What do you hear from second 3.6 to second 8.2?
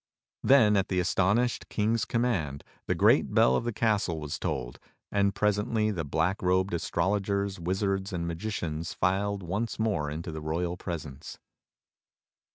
the castle was tolled, and presently the black robed astrologers, wizards